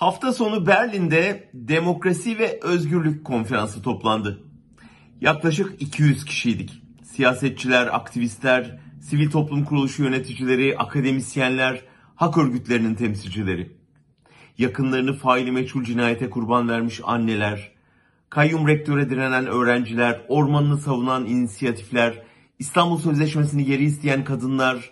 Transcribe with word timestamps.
Hafta 0.00 0.32
sonu 0.32 0.66
Berlin'de 0.66 1.50
Demokrasi 1.54 2.38
ve 2.38 2.60
Özgürlük 2.62 3.24
Konferansı 3.24 3.82
toplandı. 3.82 4.44
Yaklaşık 5.20 5.82
200 5.82 6.24
kişiydik. 6.24 6.82
Siyasetçiler, 7.02 7.86
aktivistler, 7.86 8.78
sivil 9.00 9.30
toplum 9.30 9.64
kuruluşu 9.64 10.02
yöneticileri, 10.02 10.78
akademisyenler, 10.78 11.84
hak 12.14 12.38
örgütlerinin 12.38 12.94
temsilcileri. 12.94 13.72
Yakınlarını 14.58 15.12
faili 15.16 15.52
meçhul 15.52 15.84
cinayete 15.84 16.30
kurban 16.30 16.68
vermiş 16.68 17.00
anneler, 17.04 17.72
kayyum 18.30 18.68
rektöre 18.68 19.10
direnen 19.10 19.46
öğrenciler, 19.46 20.20
ormanını 20.28 20.78
savunan 20.78 21.26
inisiyatifler, 21.26 22.22
İstanbul 22.58 22.98
Sözleşmesi'ni 22.98 23.64
geri 23.64 23.84
isteyen 23.84 24.24
kadınlar, 24.24 24.90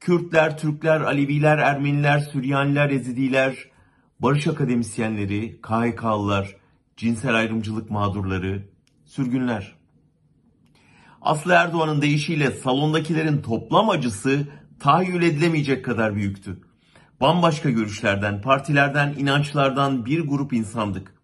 Kürtler, 0.00 0.58
Türkler, 0.58 1.00
Aleviler, 1.00 1.58
Ermeniler, 1.58 2.18
Süryaniler, 2.18 2.90
Ezidiler, 2.90 3.75
barış 4.20 4.46
akademisyenleri, 4.46 5.60
KHK'lılar, 5.62 6.56
cinsel 6.96 7.34
ayrımcılık 7.34 7.90
mağdurları, 7.90 8.62
sürgünler. 9.04 9.76
Aslı 11.22 11.52
Erdoğan'ın 11.52 12.02
deyişiyle 12.02 12.50
salondakilerin 12.50 13.42
toplam 13.42 13.90
acısı 13.90 14.48
tahayyül 14.80 15.22
edilemeyecek 15.22 15.84
kadar 15.84 16.14
büyüktü. 16.14 16.60
Bambaşka 17.20 17.70
görüşlerden, 17.70 18.42
partilerden, 18.42 19.14
inançlardan 19.18 20.06
bir 20.06 20.20
grup 20.20 20.52
insandık. 20.52 21.14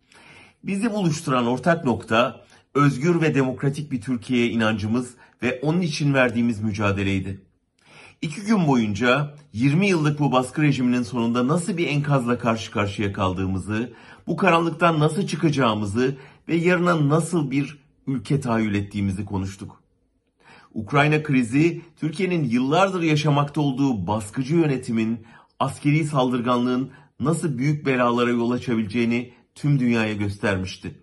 Bizi 0.64 0.92
buluşturan 0.92 1.46
ortak 1.46 1.84
nokta 1.84 2.40
özgür 2.74 3.20
ve 3.20 3.34
demokratik 3.34 3.92
bir 3.92 4.00
Türkiye'ye 4.00 4.50
inancımız 4.50 5.14
ve 5.42 5.60
onun 5.62 5.80
için 5.80 6.14
verdiğimiz 6.14 6.60
mücadeleydi. 6.60 7.40
İki 8.22 8.40
gün 8.40 8.66
boyunca 8.66 9.34
20 9.52 9.86
yıllık 9.86 10.18
bu 10.18 10.32
baskı 10.32 10.62
rejiminin 10.62 11.02
sonunda 11.02 11.48
nasıl 11.48 11.76
bir 11.76 11.86
enkazla 11.86 12.38
karşı 12.38 12.70
karşıya 12.70 13.12
kaldığımızı, 13.12 13.92
bu 14.26 14.36
karanlıktan 14.36 15.00
nasıl 15.00 15.26
çıkacağımızı 15.26 16.16
ve 16.48 16.56
yarına 16.56 17.08
nasıl 17.08 17.50
bir 17.50 17.78
ülke 18.06 18.40
tahayyül 18.40 18.74
ettiğimizi 18.74 19.24
konuştuk. 19.24 19.82
Ukrayna 20.74 21.22
krizi 21.22 21.82
Türkiye'nin 22.00 22.44
yıllardır 22.44 23.02
yaşamakta 23.02 23.60
olduğu 23.60 24.06
baskıcı 24.06 24.54
yönetimin, 24.54 25.26
askeri 25.60 26.04
saldırganlığın 26.04 26.90
nasıl 27.20 27.58
büyük 27.58 27.86
belalara 27.86 28.30
yol 28.30 28.50
açabileceğini 28.50 29.32
tüm 29.54 29.78
dünyaya 29.78 30.14
göstermişti. 30.14 30.98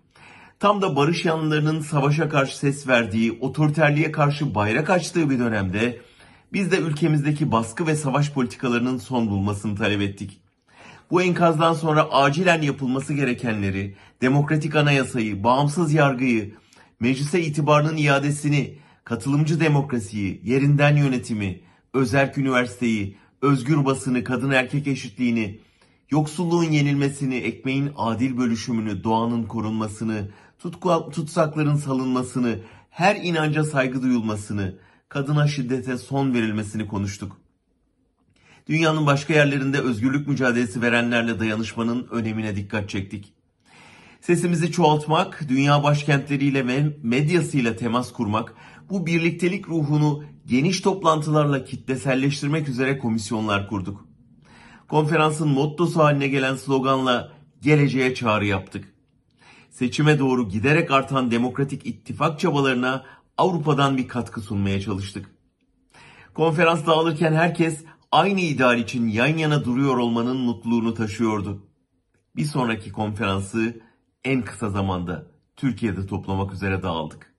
Tam 0.58 0.82
da 0.82 0.96
barış 0.96 1.24
yanlılarının 1.24 1.80
savaşa 1.80 2.28
karşı 2.28 2.58
ses 2.58 2.88
verdiği, 2.88 3.38
otoriterliğe 3.40 4.12
karşı 4.12 4.54
bayrak 4.54 4.90
açtığı 4.90 5.30
bir 5.30 5.38
dönemde 5.38 6.00
biz 6.52 6.72
de 6.72 6.78
ülkemizdeki 6.78 7.52
baskı 7.52 7.86
ve 7.86 7.96
savaş 7.96 8.32
politikalarının 8.32 8.98
son 8.98 9.30
bulmasını 9.30 9.76
talep 9.76 10.00
ettik. 10.00 10.40
Bu 11.10 11.22
enkazdan 11.22 11.74
sonra 11.74 12.10
acilen 12.10 12.62
yapılması 12.62 13.14
gerekenleri, 13.14 13.94
demokratik 14.22 14.76
anayasayı, 14.76 15.44
bağımsız 15.44 15.92
yargıyı, 15.92 16.54
meclise 17.00 17.42
itibarının 17.42 17.96
iadesini, 17.96 18.74
katılımcı 19.04 19.60
demokrasiyi, 19.60 20.40
yerinden 20.44 20.96
yönetimi, 20.96 21.60
özerk 21.94 22.38
üniversiteyi, 22.38 23.16
özgür 23.42 23.84
basını, 23.84 24.24
kadın 24.24 24.50
erkek 24.50 24.86
eşitliğini, 24.86 25.58
yoksulluğun 26.10 26.70
yenilmesini, 26.70 27.36
ekmeğin 27.36 27.90
adil 27.96 28.38
bölüşümünü, 28.38 29.04
doğanın 29.04 29.42
korunmasını, 29.42 30.28
tutku- 30.62 31.10
tutsakların 31.10 31.76
salınmasını, 31.76 32.58
her 32.90 33.16
inanca 33.16 33.64
saygı 33.64 34.02
duyulmasını, 34.02 34.74
kadına 35.10 35.48
şiddete 35.48 35.98
son 35.98 36.34
verilmesini 36.34 36.88
konuştuk. 36.88 37.36
Dünyanın 38.68 39.06
başka 39.06 39.34
yerlerinde 39.34 39.80
özgürlük 39.80 40.28
mücadelesi 40.28 40.82
verenlerle 40.82 41.40
dayanışmanın 41.40 42.08
önemine 42.10 42.56
dikkat 42.56 42.88
çektik. 42.88 43.32
Sesimizi 44.20 44.72
çoğaltmak, 44.72 45.44
dünya 45.48 45.82
başkentleriyle 45.82 46.66
ve 46.66 46.96
medyasıyla 47.02 47.76
temas 47.76 48.12
kurmak, 48.12 48.54
bu 48.90 49.06
birliktelik 49.06 49.68
ruhunu 49.68 50.24
geniş 50.46 50.80
toplantılarla 50.80 51.64
kitleselleştirmek 51.64 52.68
üzere 52.68 52.98
komisyonlar 52.98 53.68
kurduk. 53.68 54.06
Konferansın 54.88 55.48
mottosu 55.48 56.00
haline 56.00 56.28
gelen 56.28 56.56
sloganla 56.56 57.32
geleceğe 57.62 58.14
çağrı 58.14 58.46
yaptık. 58.46 58.94
Seçime 59.70 60.18
doğru 60.18 60.48
giderek 60.48 60.90
artan 60.90 61.30
demokratik 61.30 61.86
ittifak 61.86 62.40
çabalarına 62.40 63.04
Avrupa'dan 63.40 63.96
bir 63.96 64.08
katkı 64.08 64.40
sunmaya 64.40 64.80
çalıştık. 64.80 65.30
Konferans 66.34 66.86
dağılırken 66.86 67.32
herkes 67.32 67.84
aynı 68.12 68.40
ideal 68.40 68.78
için 68.78 69.08
yan 69.08 69.36
yana 69.36 69.64
duruyor 69.64 69.96
olmanın 69.96 70.36
mutluluğunu 70.36 70.94
taşıyordu. 70.94 71.66
Bir 72.36 72.44
sonraki 72.44 72.92
konferansı 72.92 73.80
en 74.24 74.42
kısa 74.42 74.70
zamanda 74.70 75.26
Türkiye'de 75.56 76.06
toplamak 76.06 76.52
üzere 76.52 76.82
dağıldık. 76.82 77.29